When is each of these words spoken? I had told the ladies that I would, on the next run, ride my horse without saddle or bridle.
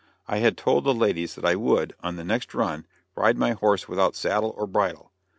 I 0.27 0.37
had 0.39 0.57
told 0.57 0.83
the 0.83 0.95
ladies 0.95 1.35
that 1.35 1.45
I 1.45 1.53
would, 1.55 1.93
on 2.01 2.15
the 2.15 2.23
next 2.23 2.55
run, 2.55 2.87
ride 3.15 3.37
my 3.37 3.51
horse 3.51 3.87
without 3.87 4.15
saddle 4.15 4.51
or 4.57 4.65
bridle. 4.65 5.11